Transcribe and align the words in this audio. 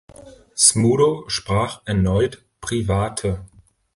Smudo 0.57 1.25
sprach 1.27 1.83
erneut 1.85 2.43
„Private“. 2.59 3.45